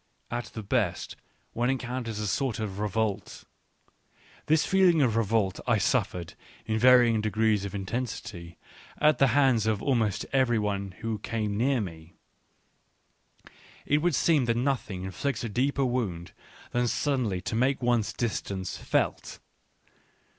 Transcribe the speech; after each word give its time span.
At 0.31 0.45
the 0.45 0.63
best 0.63 1.15
one 1.53 1.69
encounters 1.69 2.17
a 2.17 2.25
sort 2.25 2.57
of 2.57 2.79
revolt. 2.79 3.43
This 4.47 4.65
feeling 4.65 4.99
of 5.03 5.15
revolt, 5.15 5.59
I 5.67 5.77
suffered, 5.77 6.33
in 6.65 6.79
varying 6.79 7.21
degrees 7.21 7.65
of 7.65 7.75
intensity, 7.75 8.57
at 8.97 9.19
the 9.19 9.27
hands 9.37 9.67
of 9.67 9.79
almost 9.79 10.25
every 10.33 10.57
one 10.57 10.93
who 11.01 11.19
came 11.19 11.55
near 11.55 11.81
me; 11.81 12.15
it 13.85 13.99
would 13.99 14.15
seem 14.15 14.45
that 14.45 14.57
nothing 14.57 15.03
inflicts 15.03 15.43
a 15.43 15.49
deeper 15.49 15.85
wound 15.85 16.31
than 16.71 16.87
suddenly 16.87 17.39
to 17.41 17.53
make 17.55 17.83
one's 17.83 18.11
distance 18.11 18.77
felt. 18.77 19.37